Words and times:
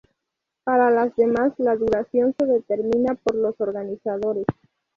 Para 0.63 0.89
las 0.89 1.15
demás 1.15 1.53
la 1.59 1.75
duración 1.75 2.33
se 2.35 2.47
determina 2.47 3.13
por 3.23 3.35
los 3.35 3.53
organizadores. 3.61 4.47